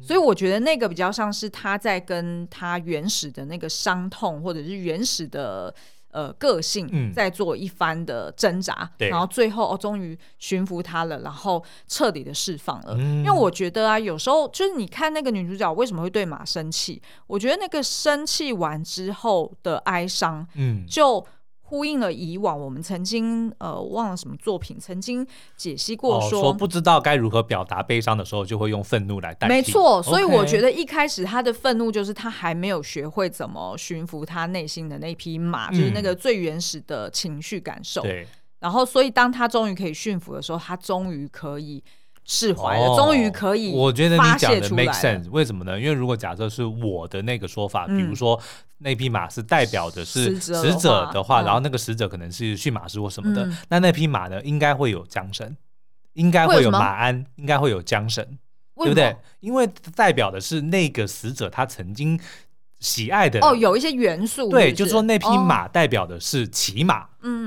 [0.05, 5.75] 嗯、所以我觉得那个比较像是他在跟他原始的那个伤痛，或者是原始的
[6.11, 8.89] 呃个性，在做一番的挣扎。
[8.99, 12.95] 嗯、然后最后哦，终于驯服他了，然后彻底的释放了。
[12.99, 17.01] 嗯、因为我觉得啊，有时候就是你看那个女主角为什么会对马生气？
[17.27, 21.27] 我觉得那个生气完之后的哀伤，嗯，就。
[21.75, 29.53] 呼应了以往我们曾经呃忘了什么作品曾经解析过说，哦、说不知道该如何表达悲伤的时候，就会用愤怒来代替。
[29.53, 38.03] 没错，所以我觉得一开始他的愤怒就是他还没有学会怎么驯服他内心的那匹马，嗯、就是那个最原始的情绪感受。
[38.03, 38.25] 对，
[38.61, 41.83] 然后所以当他终于可以驯服的时候，他终于可以。
[42.25, 43.73] 释怀了，终于可以。
[43.75, 45.79] 我觉得你讲的 make sense，为什么呢？
[45.79, 48.41] 因为如果假设是我的那个说法，比如说
[48.79, 55.57] 那匹马是代表的是死者的话，然后那个死者可能是驯马师或什么的，那那匹马呢，应该会有缰绳，
[56.15, 58.27] 应该会有马鞍，应该会有缰绳，
[58.77, 59.15] 对不对？
[59.41, 62.19] 因为代表的是那个死者他曾经
[62.85, 67.07] 喜爱的哦，有一些元素，对，就说那匹马代表的是骑马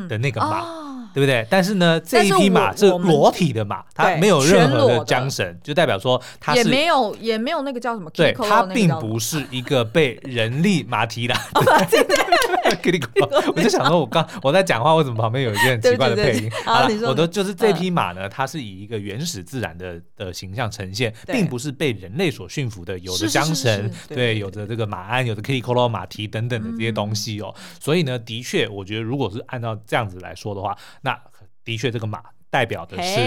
[0.09, 0.65] 的那个马。
[1.13, 1.43] 对不对？
[1.49, 8.07] 但是呢，这一匹马是裸体的马，它没有任何的缰绳，就代表说它是也没有也没有那个叫什么？
[8.11, 11.33] 对，它并不是一个被人力马蹄的。
[13.55, 16.51] 我就想说，我刚我在讲话，为什么旁边有一个很奇怪的配音？
[16.65, 27.53] 好了，我的就是这匹马呢，它是以一个原始自然的的形象呈现，并不是被人类所驯服的，有的缰绳，对，有的这个马鞍，有的 Kirikoro 马蹄等等的这些东西哦。
[27.79, 31.19] 所以呢，的确，我觉得如果是按照这样子来说的话，那
[31.63, 33.19] 的确，这个马代表的是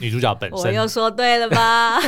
[0.00, 0.58] 女主角本身。
[0.58, 1.98] Hey, 我又说对了吧？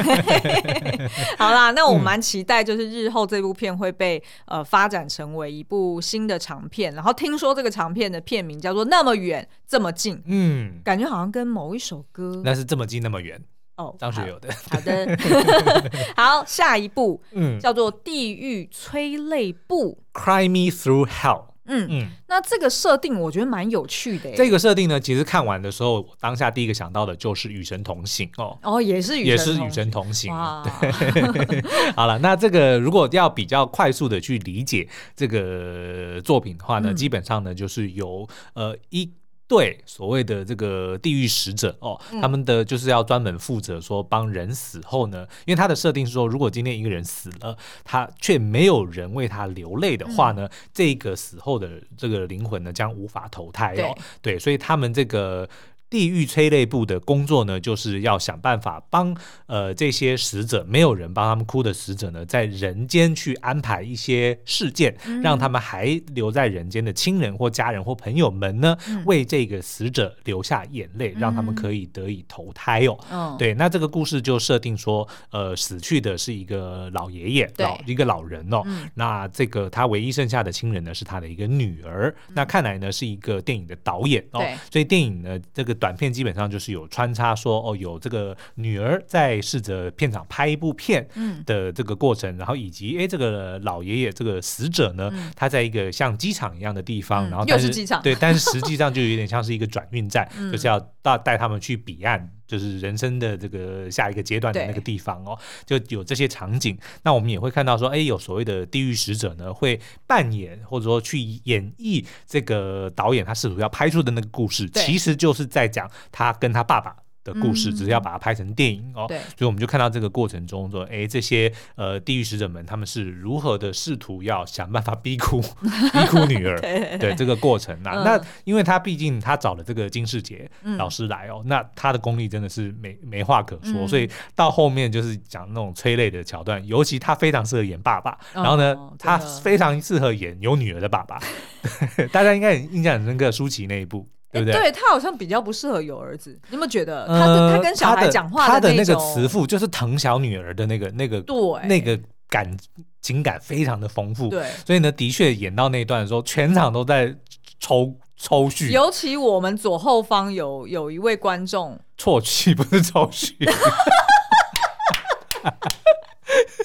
[1.38, 6.94] 好啦，那我蛮期待，就是日后这部片会被呃发展成为一部新的长片。
[6.94, 12.42] 然后听说这个长片的片名叫做《那么远这么近》，嗯，感觉好像跟某一首歌。
[12.44, 13.40] 那是这么近那么远
[13.76, 14.48] 哦，张学友的。
[14.70, 15.18] 好的，
[16.14, 21.49] 好，下一部嗯叫做《地狱催泪布》，Cry Me Through Hell。
[21.70, 24.30] 嗯嗯，那这个设定我觉得蛮有趣的。
[24.34, 28.58] 这个设定呢，其实看完的时候，当下第一个想到的就是《与神同行》哦。
[28.62, 30.32] 哦，也是也是《与神同行》。
[30.36, 31.62] 哇，对。
[31.94, 39.10] 好了，那这个如果要比较快速的去理解这个作品的话呢，嗯、基本上呢就是由呃一
[39.50, 53.92] 队所谓的这个地狱使者哦，他们的就是要专门负责说帮人死后呢，因为他的设定是说，如果今天一个人死了，他却没有人为他流泪的话呢，这个死后的这个灵魂呢将无法投胎哦。
[54.22, 55.48] 对，所以他们这个。
[55.90, 59.14] 地狱催泪部的工作呢，就是要想办法帮
[59.46, 72.96] 呃这些死者，没有人帮他们哭的死者呢，在人间去安排一些事件，嗯、让他们还留在人间的亲人或家人或朋友们呢，嗯、为这个死者流下眼泪，让他们可以得以投胎哦。
[73.10, 78.62] 嗯、对，那这个故事就设定说，呃，死去的是一个老爷爷，老一个老人哦。
[78.64, 82.14] 嗯、那这个他唯一剩下的亲人呢，是他的一个女儿。
[82.28, 84.40] 嗯、那看来呢，是一个电影的导演哦。
[84.70, 85.79] 所以电影呢，这个。
[85.80, 91.08] 短片基本上就是有穿插说哦，有这个女儿在试着片场拍一部片
[91.46, 102.30] 的这个过程，嗯、然后以及哎，这个老爷爷这个死者呢，嗯、他在一个像机场一样的地方，嗯、然后但是，机场，对，但是实际上就有点像是一个转运站， 嗯、就是要带带他们去彼岸。
[102.50, 106.76] 就是人生的这个下一个阶段的那个地方哦，就有这些场景。
[107.04, 116.96] 那我们也会看到说，哎，有所谓的地狱使者呢，会扮演或者说去演绎这个导演他试图要拍出的那个故事，其实就是在讲他跟他爸爸。
[117.22, 125.40] 的故事，只是要把它拍成电影哦，对，所以我们就看到这个过程中说，哎，这些呃地狱使者们他们是如何的试图要想办法逼哭
[125.92, 141.18] 逼哭女儿，对，对这个过程啊，嗯、那因为他毕竟他找了这个金世杰老师来哦，嗯、那他的功力真的是没没话可说，嗯、所以到后面就是讲那种催泪的桥段，尤其他非常适合演爸爸，然后呢，哦、他非常适合演有女儿的爸爸
[142.10, 144.08] 大家应该印象很深刻，舒淇那一部。
[144.32, 144.60] 对不对？
[144.60, 147.06] 对，他好像比较不适合有儿子，你有没有觉得？
[147.06, 152.56] 他的他跟小孩讲话的他的那个慈父，就是疼小女儿的那个那个，对，那个感
[153.00, 154.28] 情感非常的丰富。
[154.28, 157.14] 对，所以呢，的确演到那一段的时候，全场都在
[157.58, 158.70] 抽抽搐。
[158.70, 163.34] 尤其我们左后方有有一位观众啜泣，不是抽搐。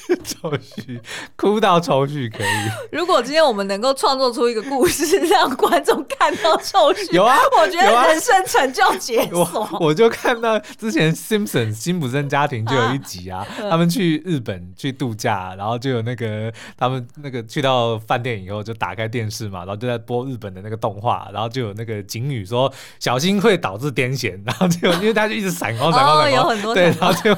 [0.24, 1.00] 抽搐，
[1.36, 2.48] 哭到抽搐可以。
[2.92, 9.68] 如果今天我们能够创作出一个故事，让观众看到抽搐，有啊，我觉得人生成就解锁。
[9.80, 27.36] 我就看到之前《Simpsons》辛普森家庭就有一集啊，啊他们去日本去度假，然后就有那个他们那个去到饭店以后就打开电视嘛，然后就在播日本的那个动画，然后就有那个警语说小心会导致癫痫，然后就因为他就一直闪光闪光闪光，哦、有很多对，然后就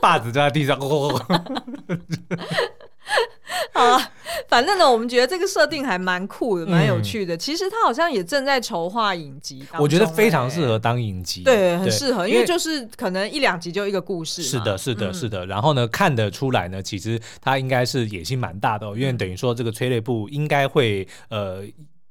[0.00, 0.76] 把子就在地上。
[0.80, 1.20] 哦
[3.72, 4.12] 好了，
[4.48, 7.34] 反正呢，我们觉得这个设定还蛮酷的，蛮有趣的。
[7.34, 14.42] 嗯、其实他好像也正在筹划影集，我觉得非常适合当影集，对，很适合，因为就是可能一两集就一个故事。
[14.42, 15.46] 是的，是的，是的。
[15.46, 21.64] 然后呢，看得出来呢，其实他应该是野心蛮大的，哦，因为等于说这个催泪部应该会呃。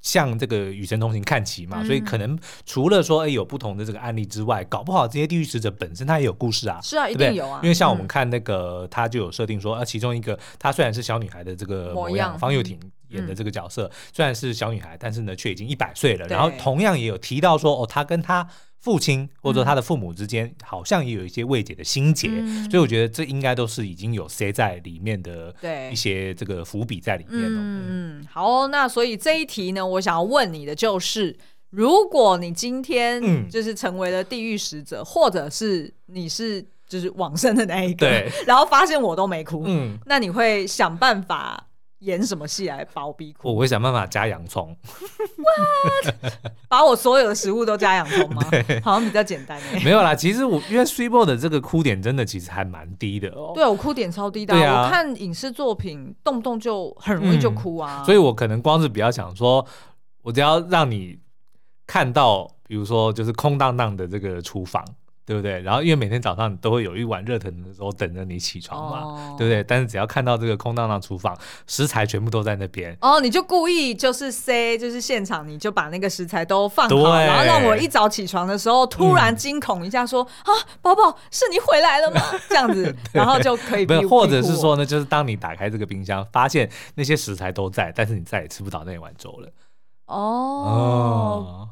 [0.07, 7.59] 向这个与神同行看齐嘛，嗯、所以可能除了说哎有不同的这个案例之外，搞不好这些地狱使者本身他也有故事啊，是啊，对对一定有啊。
[7.61, 16.25] 因为像我们看那个，嗯、他就有设定说，啊，其中一个她虽然是小女孩的这个模样，样方又廷演的这个角色、嗯、虽然是小女孩，但是呢却已经一百岁了。
[16.27, 18.47] 然后同样也有提到说，哦，她跟他。
[18.87, 25.53] 父亲或者说他的父母之间，好像也有一些未解的心结，嗯、所以我觉得这应该都是已经有塞在里面的
[25.91, 27.59] 一些这个伏笔在里面了。
[27.61, 31.35] 嗯，好、哦，那所以这一题呢，我想要问你的就是，
[31.69, 38.07] 如果你今天就是成为了地狱使者，嗯、或者是你是就是往生的那一个，
[38.45, 41.66] 然后发现我都没哭，嗯，那你会想办法？
[41.99, 43.53] 演什么戏来把我逼哭？
[43.53, 44.75] 我会想办法加洋葱。
[46.69, 48.43] 把我所有的食物都加洋葱吗？
[48.83, 49.59] 好像比较简单。
[49.83, 53.51] 没有啦，其实我因为 Streetboy 的这个哭点真的其实还蛮低的哦。
[53.55, 54.53] 对，我哭点超低的。
[54.53, 58.01] 啊、我看影视作品动不动就很容易就哭啊。
[58.01, 59.65] 嗯、所以我可能光是比较想说，
[60.21, 61.17] 我只要让你
[61.85, 64.85] 看到，比如说就是空荡荡的这个厨房。
[65.27, 65.61] 对不对？
[65.61, 69.61] 然后因为每天早上都会有一碗热腾腾的时候等着你起床嘛，哦、对不对？
[69.61, 71.37] 但是只要看到这个空荡荡厨房，
[71.67, 82.21] 食材全部都在那边，哦，你就故意就是塞，就是现场你就把那个食材都放好，然后让我一早起床的时候突然惊恐一下说，说、嗯、啊，宝宝是你回来了吗？
[82.47, 89.49] 这样子，然后就可以逼或者是说呢，就是当你打开这个冰箱，发现那些食材都在，但是你再也吃不到那碗粥了。
[90.05, 90.15] 哦。
[90.15, 91.69] 哦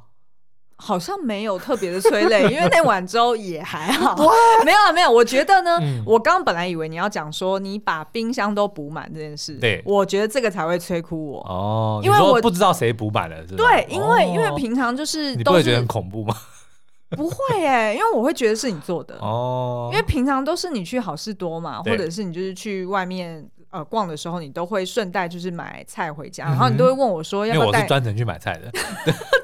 [0.86, 4.16] 好像没有特别的催泪， 因为那碗粥也还好。
[4.64, 5.10] 没有啊，没有。
[5.12, 12.02] 我觉得呢，嗯、我刚刚本来以为你要讲说你把冰箱都补满这件事，对，我觉得这个才会催哭我哦。
[12.04, 13.66] 因为我不知道谁补满了，是吧？
[13.66, 16.36] 对，因为、哦、因为平常就是都是，你不会觉得很恐怖吗？
[17.18, 19.90] 不会哎，因为我会觉得是你做的哦。
[19.92, 23.44] 因为平常都是你去好事多嘛，或者是你就是去外面。
[23.76, 27.80] 呃，逛的时候你都会顺带就是买菜回家，然后你都会问我说要不要带。
[27.80, 28.72] 因为我是专程去买菜的。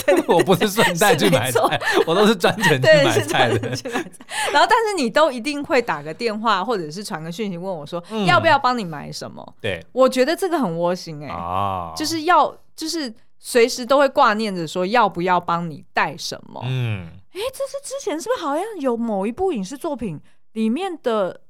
[0.05, 1.59] 对我不是顺带去买菜，
[2.07, 3.59] 我都是专程 去买菜的。
[4.53, 9.55] 然后，但是你都一定会打个电话，或者是传个讯息问我说，要不要帮你买什么？
[9.59, 16.61] 对，我觉得这个很窝心哎，就是要就是随时都会挂念着说要不要帮你带什么。
[16.65, 20.19] 嗯，哎，这是之前是不是好像有某一部影视作品
[20.53, 21.41] 里面的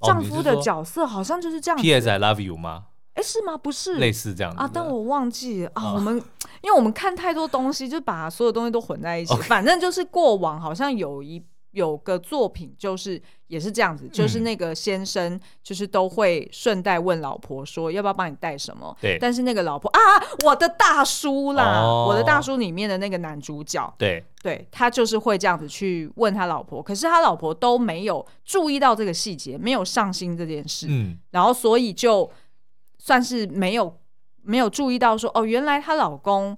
[0.00, 1.82] 丈夫的角色，好像就是这样子。
[1.82, 2.08] P.S.
[2.08, 2.84] I love you 吗？
[3.14, 3.56] 哎，是吗？
[3.56, 5.94] 不是，类似这样啊，但我忘记了啊。
[5.94, 6.16] 我们
[6.60, 9.34] 因为我们看太多东西，就把所有东西都混在一起。
[9.48, 11.42] 反正就是过往好像有一
[11.76, 18.96] 有个作品，就是也是这样子，就是那个先生就是都会顺带问老婆说要不要帮你带什么。
[19.00, 19.18] 对。
[19.20, 20.00] 但是那个老婆啊，
[20.44, 30.86] 我的大叔啦，我的大叔里面的那个男主角，对对，他就是会这样子去问他老婆，可是他老婆都没有注意到这个细节，没有上心这件事。
[30.88, 31.18] 嗯。
[31.30, 32.30] 然后所以就。
[32.98, 34.00] 算是没有
[34.42, 36.56] 没有注意到说哦，原来她老公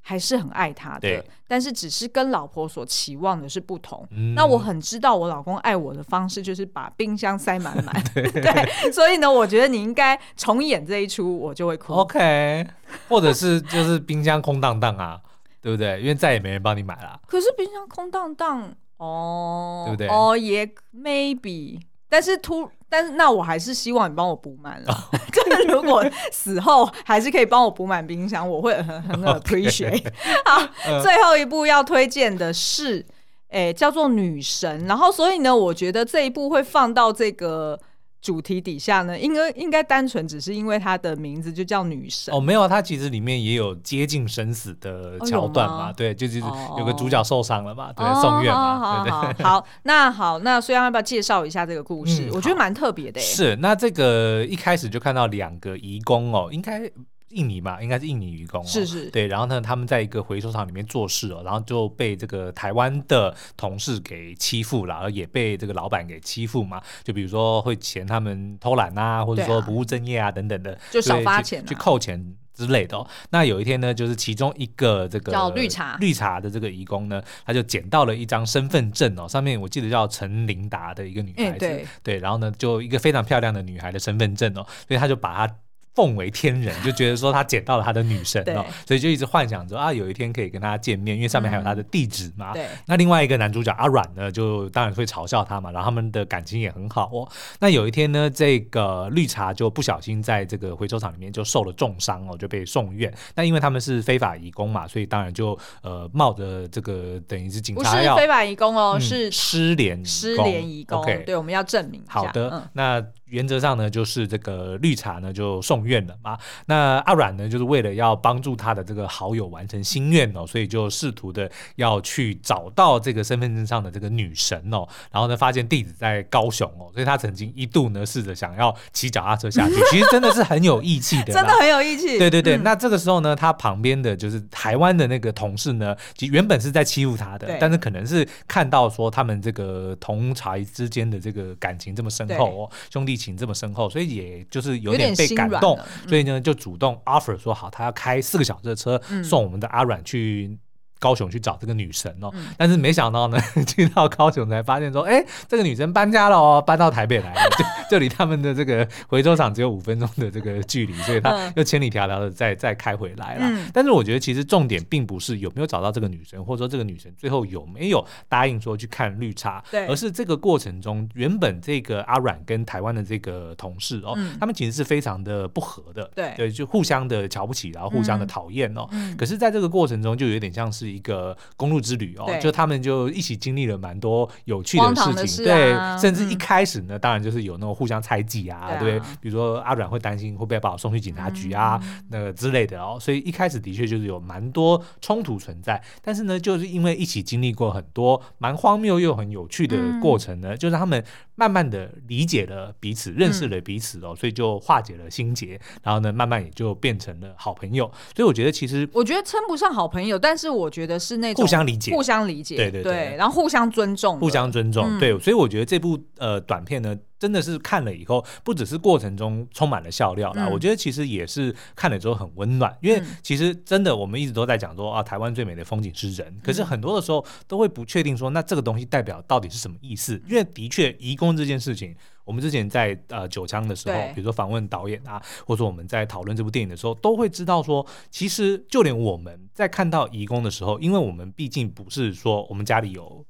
[0.00, 4.06] 还是很爱他的，但是只是跟老婆所期望的是不同。
[4.10, 11.92] 嗯、那我很知道我老公爱我的方式就是把冰箱塞满满，对， 对，所以呢，我觉得你应该重演这一出，我就会哭。
[11.94, 12.66] OK，
[13.08, 15.20] 或者是就是冰箱空荡荡啊，
[15.60, 16.00] 对不对？
[16.00, 17.20] 因为再也没人帮你买了。
[17.26, 20.08] 可是冰箱空荡荡哦，对不对？
[20.08, 22.68] 哦，也 maybe，但是突。
[22.92, 25.08] 但是那我还是希望你帮我补满了。
[25.32, 30.04] 就是如果死后还是可以帮我补满冰箱，我会很很 appreciate。
[30.44, 30.60] 好，
[31.00, 33.06] 最后一部要推荐的是，
[33.48, 34.82] 哎，叫做《女神》。
[34.88, 37.78] 然后所以呢，我觉得这一部会放到这个。
[38.20, 46.38] 主题底下呢，应该应该单纯只是因为它的名字就叫女神哦，没有，它其实里面也有接近生死的桥段嘛，哦、对，就是
[46.78, 49.44] 有个主角受伤了嘛，哦、对，送院嘛，对对。
[49.44, 52.26] 好，那好，那所以要不要介绍一下这个故事？
[52.26, 53.20] 嗯、我觉得蛮特别的。
[53.20, 56.90] 是，那这个一开始就看到两个遗工哦，应该。
[57.30, 73.06] 印尼吧，应该是印尼移工，是是，对，然后呢，他们在一个回收厂里面做事哦，然后就被这个台湾的同事给欺负了，而也被这个老板给欺负嘛，就比如说会嫌他们偷懒啊，或者说不务正业啊等等的，就少发钱，去扣钱之类的哦。
[73.30, 75.96] 那有一天呢，就是其中一个这个叫绿茶。
[75.98, 85.54] 绿茶的这个义工呢，他就捡到了一张身份证哦，上面我记得叫陈琳达的一个女孩子，对，对，然后呢，就一个非常漂亮的女孩的身份证哦，所以他就把她。
[86.00, 92.54] 奉为天人，就觉得说他捡到了他的女神哦，所以就一直幻想着啊，有一天可以跟他见面，因为上面还有他的地址嘛。
[92.54, 92.66] 对。
[92.86, 97.28] 那另外一个男主角阿阮呢，就当然会嘲笑他嘛，然后他们的感情也很好哦。
[97.58, 103.12] 那有一天呢，这个绿茶就不小心在这个回收厂里面就受了重伤哦，就被送院。
[103.34, 111.04] 那因为他们是非法移工嘛，所以当然就呃冒着这个等于是警察要不是非法移工哦，是失联失联移工。
[111.26, 112.02] 对，我们要证明。
[112.08, 113.04] 好的，那。
[113.30, 116.38] 原则上呢，就是这个绿茶呢就送院了嘛。
[116.66, 124.86] 那阿阮呢，就是为了要帮助他的这个好友完成心愿哦，所以就试图的要去找到这个身份证上的这个女神哦。
[125.12, 129.74] 然后呢，发现地址在高雄哦，所以他曾经一度呢试着想要骑脚踏车下去。
[129.90, 132.18] 其实真的是很有义气的，真的很有义气。
[132.18, 132.56] 对对对。
[132.56, 143.19] 嗯、那这个时候呢，他旁边的就是台湾的那个同事呢，其实原本是在欺负他的，但是可能是看到说他们这个同台之间的这个感情这么深厚哦，兄弟。
[143.20, 145.78] 情这么深厚，所以也就是有点被感动，
[146.08, 150.58] 所以呢就主动 offer 说好，他要开四个小时的车送我们的阿阮去。
[151.00, 163.40] 高雄去找这个女神哦，嗯、但是没想到呢， 去到高雄才发现说，哎、欸，这个女神搬家了哦，搬到台北来了， 就就离他们的这个回收厂只有五分钟的这个距离，所以他又千里迢迢的再再开回来了。
[163.42, 169.86] 嗯、但是我觉得其实重点并不是有没有找到这个女神，或者说这个女神最后有没有答应说去看绿茶，对。
[169.86, 176.34] 而是这个过程中原本这个阿阮跟台湾的这个同事哦，嗯、他们其实是非常的不合的，对。
[176.36, 178.86] 对，就互相的瞧不起，然后互相的讨厌哦。
[178.92, 180.89] 嗯、可是在这个过程中就有点像是。
[180.90, 201.02] 一个公路之旅哦，就他们就一起经历了蛮多有趣的事情，对，甚至一开始呢，嗯、当然就是有那种互相猜忌啊，对，啊、对，比如说阿软会担心会不会把我送去警察局啊，嗯、那个之类的哦，所以一开始的确就是有蛮多冲突存在，但是呢，就是因为一起经历过很多蛮荒谬又很有趣的过程呢，嗯、就是他们
[201.36, 210.79] 慢慢的理解了彼此，认识了彼此哦，嗯、所以就化解了心结，然后呢，慢慢也就变成了好朋友，所以我觉得其实我觉得称不上好朋友，但是我觉得。
[210.80, 230.20] 觉得是那种互相理解，互相理解，对对对，然后互相尊重，互相尊重，对，所以我觉得这部呃短片呢，真的是看了以后，不只是过程中充满了笑料啦，嗯、我觉得其实也是看了之后很温暖，因为其实真的我们一直都在讲说啊，台湾最美的风景是人，可是很多的时候都会不确定说，那这个东西代表到底是什么意思？
[230.26, 231.94] 因为的确，移工这件事情。
[232.30, 243.26] 我们之前在呃九枪的时候，比如说访问导演啊，或者说我们在讨论这部电影的时候，都会知道说，其实就连我们在看到遗工的时候，因为我们毕竟不是说我们家里有。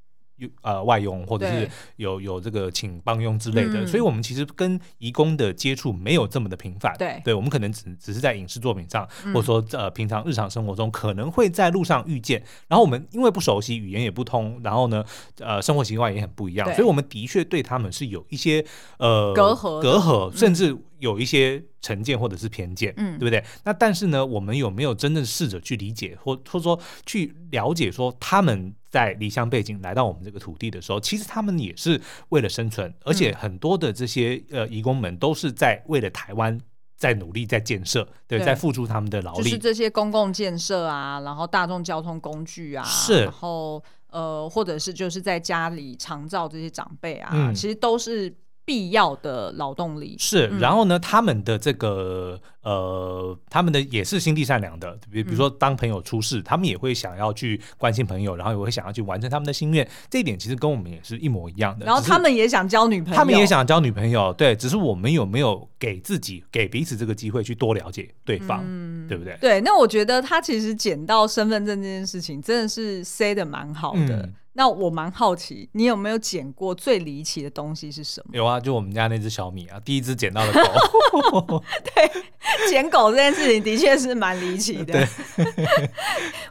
[0.62, 6.94] 呃，外佣或者是有有这个请帮佣之类的，嗯、所以我们其实跟移工的接触没有这么的频繁。
[6.98, 12.42] 对，对我们可能只只是在影视作品上，嗯、或者说呃平常日常生活中可能会在路上遇见。
[12.68, 15.04] 然后我们因为不熟悉，语言也不通，然后呢，
[15.38, 18.64] 呃，生活习惯也很不一样，所以我们的确对他们是有一些
[18.98, 23.42] 呃隔阂，隔阂，甚至有一些成见或者是偏见，嗯，对不对？
[23.64, 28.74] 那但是呢，我们有没有真正试着去理解，或或者说去了解，说他们？
[28.90, 31.98] 在离乡背景来到我们这个土地的时候，其实他们也是
[32.30, 36.60] 为了生存，而且很多的这些呃移工们都是在为了台湾
[36.96, 38.44] 在努力在建设，对，对。
[38.44, 39.44] 在付出他们的劳力。
[39.44, 48.34] 就是这些公共建设啊，然后大众交通工具啊，是，然后呃，或者是就是在家里常照这些长辈啊，嗯、其实都是。
[48.62, 50.14] 必要的劳动力。
[50.16, 61.86] 是，然后呢，他们的这个呃，他们的也是心地善良的，比比如说当朋友出事，他们也会想要去关心朋友，然后也会想要去完成他们的心愿，这一点其实跟我们也是一模一样的。
[61.86, 69.36] 然后他们也想交女朋友，他们也想交女朋友，对，只是我们有没有给自己给彼此这个机会去多了解对方，嗯、对不对？
[69.40, 74.22] 对，那我觉得他其实捡到身份证这件事情真的是塞的蛮好的。
[74.22, 78.30] 嗯那我蛮好奇，你有没有捡过最离奇的东西是什么？
[78.36, 81.62] 有啊，就我们家那只小米啊，第一只捡到的狗。
[81.94, 82.10] 对，
[82.68, 84.94] 捡狗这件事情的确是蛮离奇的。
[84.94, 85.06] 对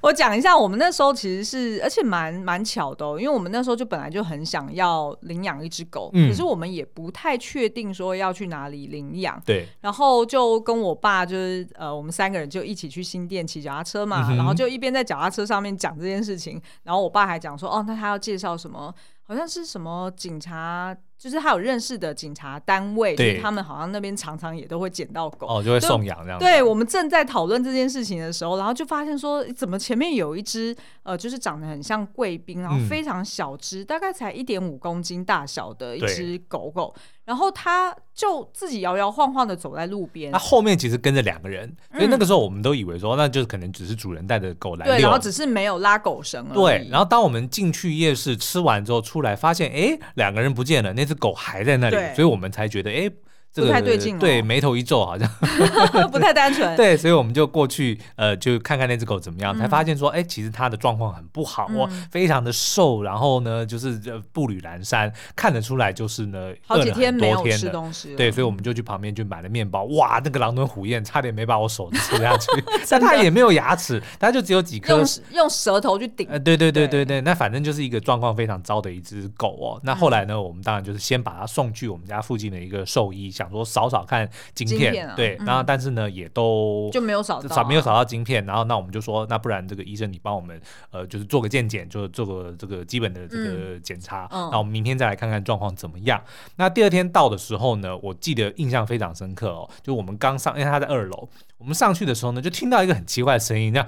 [0.01, 9.41] 我讲一下，我们那时候其实是，而且蛮蛮巧的哦，因为我们那时候就本来就很想要领养一只狗，嗯、可是我们也不太确定说要去哪里领养。
[9.45, 17.83] 对，然后就跟我爸就是呃，我们三个人就一起去新店骑脚踏车嘛，嗯、然后就一边在脚踏车上面讲这件事情，然后我爸还讲说哦。
[17.89, 18.93] 那他要介绍什么？
[19.23, 26.39] 好像是什么警察，就是他有认识的警察单位，对就是他们好像那边常常也都会捡到狗，哦，就会送养这样。
[26.39, 36.95] 对，我们正在讨论这件事情的时候，然后就发现说，怎么前面有一只呃，就是长得很像贵宾，然后非常小只，嗯、大概才一点五公斤大小的一只狗狗。
[37.29, 46.55] 然后他就自己摇摇晃晃的走在路边，他后面其实跟着两个人，所以那个时候我们都以为说，那就是可能只是主人带着狗来遛，对，然后只是没有拉狗绳而已。
[46.55, 53.07] 对，然后当我们进去夜市吃完之后出来，发现哎，两个人不见了，那只狗还在那里，所以我们才觉得哎。
[53.51, 55.27] 这个、不太对劲，对，眉头一皱，好像
[56.11, 56.73] 不太单纯。
[56.77, 63.99] 对，所以我们就过去，呃，就看看那只狗怎么样，嗯、才发现说，哎，其实它的状况很不好哦，嗯、非常的瘦，然后呢，就是
[64.31, 68.15] 步履蹒跚，看得出来就是呢，好几天没有吃东西。
[68.15, 72.47] 对，所以我们就去旁边去买了面包，哇，那个狼吞虎咽，差点没把我手吃下去。
[72.87, 76.27] 但它也没有牙齿，它就只有几颗，用用舌头去顶。
[76.29, 79.81] 呃，对对对对对，那反正就是一个状况非常糟的一只狗哦。
[79.83, 84.29] 那后来呢，我们当然就是先把它送去我们家附近的一个兽医，想说扫扫看。
[84.53, 90.59] 晶片，片啊、对，然后但是呢，也都就没有扫到，扫没有扫到晶片，然后那我们就说，那不然这个医生你帮我们，
[90.91, 96.21] 呃，就是做个健检，就做个这个基本的这个检查，那、嗯、我们明天再来看看状况怎么样。
[96.57, 103.87] 那第二天到的时候呢，我记得印象非常深刻哦，就我们刚上，因为他在二楼，我们上去的时候呢，就听到一个很奇怪的声音，这样。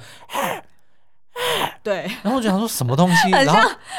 [1.84, 3.56] 对，然后我就想说什么东西，很像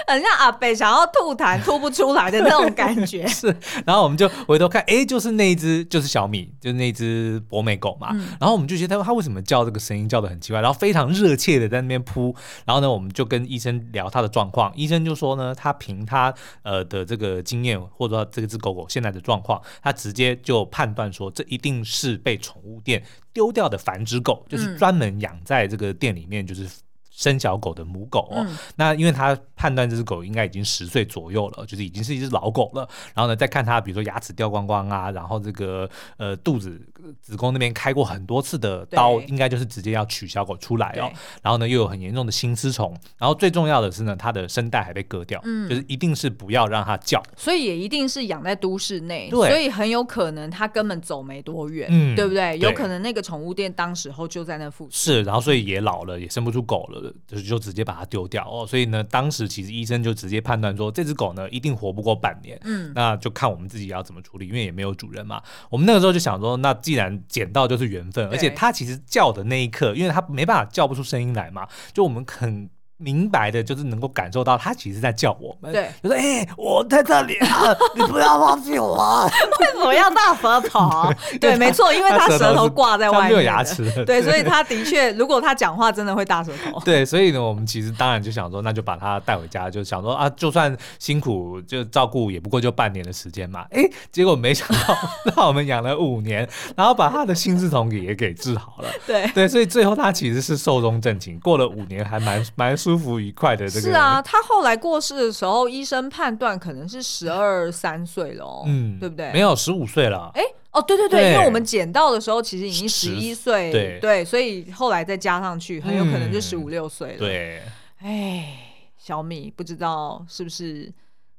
[0.07, 3.27] 很像阿北想要吐痰 吐不出来的那种感觉。
[3.29, 3.53] 是，
[3.85, 8.11] 然后我们就回头看，哎，就是那一只，就是小米，就是那只博美狗嘛。
[8.13, 12.33] 嗯、然后我们就觉得它它为什么叫这个声音叫的很奇怪，然后非常热切的在那边扑。
[12.65, 23.03] 然后呢，我们就跟医生聊它的状况，医生就说呢，他凭他呃的这个经验，或者说这个只狗狗现在的状况，他直接就判断说，这一定是被宠物店
[23.33, 26.71] 丢掉的繁殖狗，就是专门养在这个店里面，就是。
[27.15, 32.89] 生小狗的母狗哦，嗯、那因为他判断这只狗应该已经十岁左右了，就是已经是一只老狗了。
[33.15, 36.81] 然后呢，再看它，比如说牙齿掉光光啊，然后这个呃肚子
[37.21, 41.13] 子宫那边开过很多次的刀，应该就是直接要取小狗出来哦。
[41.43, 47.23] 然后呢，又有很严重的心丝虫，然后最重要的是呢，它的声带还被割掉，嗯、就是一定是不要让它叫。
[47.37, 52.59] 所以也一定是养在都市内，对所以很有可能它根本走没多远，嗯、对不对？
[52.59, 54.93] 有可能那个宠物店当时候就在那附近。
[54.93, 57.02] 是，然后所以也老了，也生不出狗了。
[57.27, 65.43] 就是就直接把它丢掉哦，所以呢，当时其实医生就直接判断说，这只狗呢一定活不过半年，嗯，那就看我们自己要怎么处理，因为也没有主人嘛。
[65.71, 72.69] 我们那个时候就想说，那既然捡到就是缘分，而且它其实叫的那一刻，因为它没办法叫不出声音来嘛，就我们很。
[73.03, 79.29] 明白的，就是能够感受到他其实在叫我们，对，就说：“哎、欸，我在这里啊， 你不要忘记我。”
[79.61, 81.13] 为什么要大舌头？
[81.41, 83.91] 对，没错，因为他舌头挂在外面，没有牙齿。
[84.05, 86.81] 对，所以他的确，如果他讲话，真的会大舌头。
[86.81, 93.63] 对，所以呢，我们其实当然就想说，那就把他带回家，就想说啊，就算辛苦，就照顾，也不过就半年的时间嘛。
[93.71, 94.97] 哎、欸，结果没想到，
[95.37, 98.89] 让我们养了五年，然后把他的心丝虫也给治好了。
[99.07, 103.69] 对对，所以最后他其实是寿终正寝，过了五年还蛮蛮舒服愉快的。
[103.69, 109.33] 这个是啊，他后来过世的时候，医生判断可能是十二三岁了，嗯，对不对？
[109.33, 110.31] 没有十五岁了。
[110.35, 117.19] 哎，哦，对对对，对因为我们捡到的时候其实已经十一岁，对对，所以后来再加上去，很有可能就十五六岁了。
[117.19, 117.63] 对，
[117.99, 118.59] 哎，
[118.97, 120.93] 小米不知道是不是？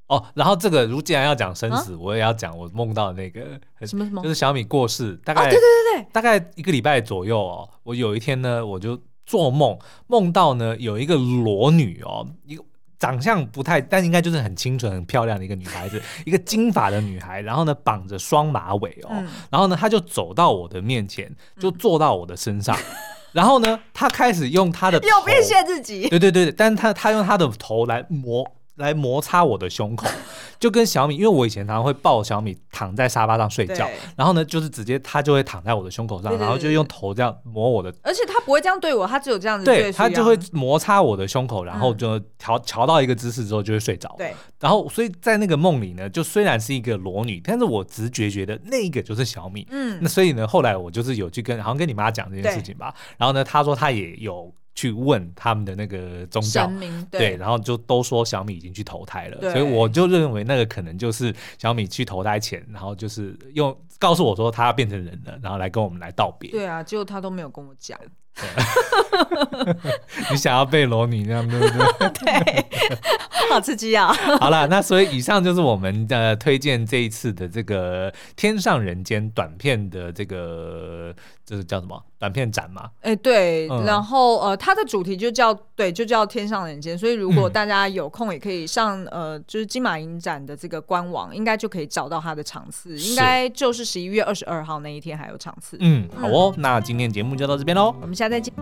[0.07, 7.69] 哦，然后这个如既然要讲生死，我也要讲我梦到的那个什么什么，就是小米过世，大概对对对对，大概一个礼拜左右哦。
[7.83, 8.99] 我有一天呢，我就。
[9.25, 12.63] 做梦梦到呢，有一个裸女哦，一个
[12.99, 22.95] 长相不太，但应该就是很清纯、很漂亮的一个女孩子， 一个金发的女孩，然后呢绑着双马尾哦，嗯、然后呢她就走到我的面前，就坐到我的身上，嗯、
[23.33, 28.49] 然后呢她开始用她的头又变现自己，对对对，但是她她用她的头来摸。
[28.75, 30.07] 来摩擦我的胸口，
[30.59, 54.51] 就跟小米，因为我以前常常会抱小米躺在沙发上睡觉，然后呢，就是直接他就会躺在我的胸口上，对对对对，然后就用头这样磨我的，而且他不会这样对我，他只有这样子对，他就会摩擦我的胸口，然后就调调到一个姿势之后就会睡着，对，然后所以在那个梦里呢，就虽然是一个裸女，但是我直觉觉得那个就是小米，嗯，那所以呢，后来我就是有去跟好像跟你妈讲这件事情吧，然后呢，她说她也有。
[54.75, 56.67] 去问他们的那个宗教，
[57.11, 66.49] 对，对，然后就都说小米已经去投胎了，所以我就认为那个可能就是小米去投胎前，然后就是用告诉我说他要变成人了，然后来跟我们来道别。
[66.51, 67.99] 对啊，结果他都没有跟我讲。
[70.31, 72.09] 你想要被裸女那样，对不对？
[72.25, 72.65] 对，
[73.51, 74.11] 好刺激啊！
[74.39, 81.13] 好了，那所以以上就是我们的推荐这一次的这个《天上人间》短片的这个，
[81.45, 82.89] 这是叫什么短片展嘛？
[83.01, 86.97] 哎、欸，对，嗯、然后呃，它的主题就叫对，就叫《天上人间》。
[86.99, 92.97] 所以如果大家有空，也可以上呃，就是金马影展的这个官网，应该就可以找到它的场次。
[92.97, 95.77] 应该就是十一月二十二号那一天还有场次。
[95.79, 98.22] 嗯，好哦，嗯、那今天节目就到这边喽，我们下。
[98.29, 98.53] 再见。